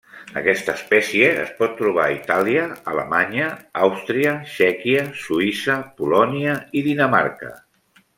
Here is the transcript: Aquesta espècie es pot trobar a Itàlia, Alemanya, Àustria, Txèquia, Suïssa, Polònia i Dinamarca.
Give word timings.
Aquesta 0.39 0.73
espècie 0.79 1.25
es 1.41 1.49
pot 1.59 1.75
trobar 1.81 2.05
a 2.05 2.13
Itàlia, 2.15 2.63
Alemanya, 2.93 3.49
Àustria, 3.89 4.31
Txèquia, 4.53 5.05
Suïssa, 5.25 5.77
Polònia 6.01 6.57
i 6.81 6.85
Dinamarca. 6.93 7.53